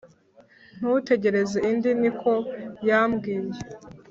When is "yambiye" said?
2.89-3.41